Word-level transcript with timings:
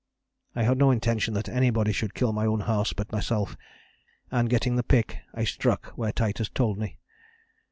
I 0.55 0.63
had 0.63 0.79
no 0.79 0.89
intention 0.89 1.35
that 1.35 1.47
anybody 1.47 1.91
should 1.91 2.15
kill 2.15 2.33
my 2.33 2.47
own 2.47 2.61
horse 2.61 2.91
but 2.91 3.11
myself, 3.11 3.55
and 4.31 4.49
getting 4.49 4.75
the 4.75 4.81
pick 4.81 5.19
I 5.35 5.43
struck 5.43 5.89
where 5.95 6.11
Titus 6.11 6.49
told 6.49 6.79
me. 6.79 6.97